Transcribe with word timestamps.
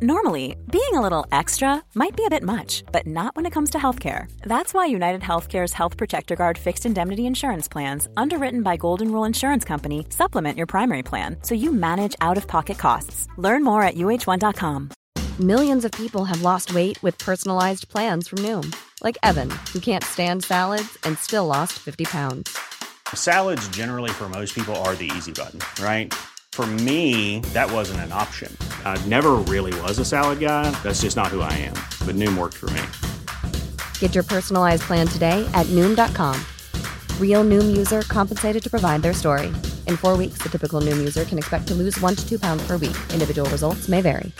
Normally, 0.00 0.54
being 0.70 0.94
a 0.94 1.00
little 1.00 1.26
extra 1.32 1.82
might 1.96 2.16
be 2.16 2.24
a 2.24 2.30
bit 2.30 2.44
much, 2.44 2.84
but 2.92 3.04
not 3.04 3.34
when 3.34 3.46
it 3.46 3.52
comes 3.52 3.70
to 3.70 3.78
healthcare. 3.78 4.30
That's 4.42 4.72
why 4.72 4.86
United 4.86 5.22
Healthcare's 5.22 5.72
Health 5.72 5.96
Protector 5.96 6.36
Guard 6.36 6.56
fixed 6.56 6.86
indemnity 6.86 7.26
insurance 7.26 7.66
plans, 7.66 8.06
underwritten 8.16 8.62
by 8.62 8.76
Golden 8.76 9.10
Rule 9.10 9.24
Insurance 9.24 9.64
Company, 9.64 10.06
supplement 10.10 10.56
your 10.56 10.68
primary 10.68 11.02
plan 11.02 11.38
so 11.42 11.56
you 11.56 11.72
manage 11.72 12.14
out 12.20 12.36
of 12.36 12.46
pocket 12.46 12.78
costs. 12.78 13.26
Learn 13.38 13.64
more 13.64 13.82
at 13.82 13.96
uh1.com. 13.96 14.90
Millions 15.40 15.84
of 15.84 15.90
people 15.90 16.24
have 16.26 16.42
lost 16.42 16.72
weight 16.72 17.02
with 17.02 17.18
personalized 17.18 17.88
plans 17.88 18.28
from 18.28 18.38
Noom, 18.38 18.76
like 19.02 19.18
Evan, 19.24 19.50
who 19.72 19.80
can't 19.80 20.04
stand 20.04 20.44
salads 20.44 20.96
and 21.02 21.18
still 21.18 21.46
lost 21.46 21.72
50 21.72 22.04
pounds. 22.04 22.56
Salads, 23.16 23.66
generally, 23.70 24.10
for 24.10 24.28
most 24.28 24.54
people, 24.54 24.76
are 24.76 24.94
the 24.94 25.10
easy 25.16 25.32
button, 25.32 25.60
right? 25.82 26.14
For 26.58 26.66
me, 26.66 27.38
that 27.54 27.70
wasn't 27.70 28.00
an 28.00 28.10
option. 28.10 28.50
I 28.84 29.00
never 29.06 29.36
really 29.46 29.72
was 29.82 30.00
a 30.00 30.04
salad 30.04 30.40
guy. 30.40 30.68
That's 30.82 31.02
just 31.02 31.16
not 31.16 31.28
who 31.28 31.40
I 31.40 31.52
am. 31.52 31.74
But 32.04 32.16
Noom 32.16 32.36
worked 32.36 32.56
for 32.56 32.68
me. 32.70 32.82
Get 34.00 34.12
your 34.12 34.24
personalized 34.24 34.82
plan 34.82 35.06
today 35.06 35.48
at 35.54 35.66
Noom.com. 35.66 36.36
Real 37.20 37.44
Noom 37.44 37.76
user 37.76 38.02
compensated 38.08 38.60
to 38.60 38.68
provide 38.68 39.02
their 39.02 39.14
story. 39.14 39.52
In 39.86 39.96
four 39.96 40.16
weeks, 40.16 40.38
the 40.38 40.48
typical 40.48 40.80
Noom 40.80 40.96
user 40.96 41.24
can 41.24 41.38
expect 41.38 41.68
to 41.68 41.74
lose 41.74 41.96
one 42.00 42.16
to 42.16 42.28
two 42.28 42.40
pounds 42.40 42.66
per 42.66 42.72
week. 42.72 42.96
Individual 43.12 43.48
results 43.50 43.88
may 43.88 44.00
vary. 44.00 44.32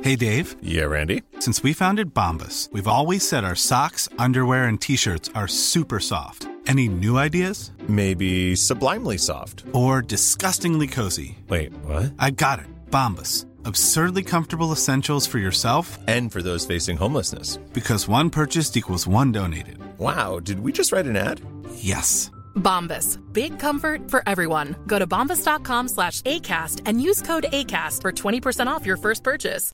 Hey, 0.00 0.16
Dave. 0.16 0.56
Yeah, 0.62 0.84
Randy. 0.84 1.24
Since 1.40 1.62
we 1.62 1.74
founded 1.74 2.14
Bombas, 2.14 2.72
we've 2.72 2.88
always 2.88 3.28
said 3.28 3.44
our 3.44 3.54
socks, 3.54 4.08
underwear, 4.18 4.64
and 4.64 4.80
t 4.80 4.96
shirts 4.96 5.28
are 5.34 5.46
super 5.46 6.00
soft. 6.00 6.48
Any 6.66 6.88
new 6.88 7.16
ideas? 7.18 7.70
Maybe 7.88 8.56
sublimely 8.56 9.18
soft. 9.18 9.62
Or 9.72 10.02
disgustingly 10.02 10.88
cozy. 10.88 11.38
Wait, 11.48 11.72
what? 11.84 12.12
I 12.18 12.30
got 12.32 12.58
it. 12.58 12.66
Bombas. 12.90 13.46
Absurdly 13.64 14.22
comfortable 14.24 14.72
essentials 14.72 15.26
for 15.26 15.38
yourself 15.38 15.98
And 16.08 16.30
for 16.32 16.42
those 16.42 16.66
facing 16.66 16.96
homelessness. 16.96 17.58
because 17.72 18.08
one 18.08 18.30
purchased 18.30 18.76
equals 18.76 19.06
one 19.06 19.32
donated. 19.32 19.78
Wow, 19.98 20.40
did 20.40 20.60
we 20.60 20.72
just 20.72 20.92
write 20.92 21.06
an 21.06 21.16
ad? 21.16 21.40
Yes. 21.76 22.30
Bombas. 22.56 23.18
Big 23.32 23.58
comfort 23.58 24.10
for 24.10 24.22
everyone. 24.26 24.74
Go 24.86 24.98
to 24.98 25.06
bombas.com 25.06 25.88
slash 25.88 26.22
ACAST 26.22 26.82
and 26.86 27.00
use 27.00 27.22
code 27.22 27.46
ACAST 27.52 28.02
for 28.02 28.12
20% 28.12 28.66
off 28.66 28.84
your 28.86 28.96
first 28.96 29.22
purchase. 29.22 29.72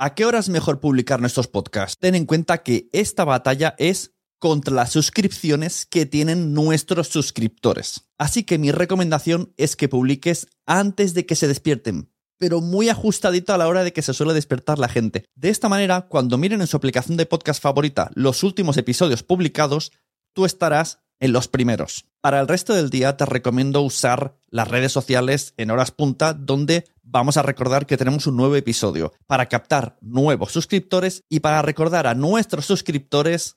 ¿A 0.00 0.10
qué 0.16 0.24
hora 0.24 0.38
es 0.38 0.48
mejor 0.48 0.80
publicar 0.80 1.20
nuestros 1.20 1.46
podcasts? 1.46 1.96
Ten 2.00 2.16
en 2.16 2.26
cuenta 2.26 2.58
que 2.64 2.88
esta 2.92 3.24
batalla 3.24 3.74
es 3.78 4.10
contra 4.42 4.74
las 4.74 4.90
suscripciones 4.90 5.86
que 5.86 6.04
tienen 6.04 6.52
nuestros 6.52 7.06
suscriptores. 7.06 8.08
Así 8.18 8.42
que 8.42 8.58
mi 8.58 8.72
recomendación 8.72 9.54
es 9.56 9.76
que 9.76 9.88
publiques 9.88 10.48
antes 10.66 11.14
de 11.14 11.26
que 11.26 11.36
se 11.36 11.46
despierten, 11.46 12.10
pero 12.38 12.60
muy 12.60 12.88
ajustadito 12.88 13.54
a 13.54 13.56
la 13.56 13.68
hora 13.68 13.84
de 13.84 13.92
que 13.92 14.02
se 14.02 14.12
suele 14.12 14.34
despertar 14.34 14.80
la 14.80 14.88
gente. 14.88 15.26
De 15.36 15.48
esta 15.48 15.68
manera, 15.68 16.08
cuando 16.08 16.38
miren 16.38 16.60
en 16.60 16.66
su 16.66 16.76
aplicación 16.76 17.16
de 17.16 17.26
podcast 17.26 17.62
favorita 17.62 18.10
los 18.16 18.42
últimos 18.42 18.76
episodios 18.78 19.22
publicados, 19.22 19.92
tú 20.32 20.44
estarás 20.44 20.98
en 21.20 21.32
los 21.32 21.46
primeros. 21.46 22.06
Para 22.20 22.40
el 22.40 22.48
resto 22.48 22.74
del 22.74 22.90
día 22.90 23.16
te 23.16 23.26
recomiendo 23.26 23.80
usar 23.82 24.36
las 24.50 24.66
redes 24.66 24.90
sociales 24.90 25.54
en 25.56 25.70
horas 25.70 25.92
punta 25.92 26.34
donde 26.34 26.84
vamos 27.04 27.36
a 27.36 27.42
recordar 27.42 27.86
que 27.86 27.96
tenemos 27.96 28.26
un 28.26 28.36
nuevo 28.36 28.56
episodio 28.56 29.12
para 29.28 29.46
captar 29.46 29.98
nuevos 30.00 30.50
suscriptores 30.50 31.22
y 31.28 31.38
para 31.38 31.62
recordar 31.62 32.08
a 32.08 32.14
nuestros 32.14 32.66
suscriptores 32.66 33.56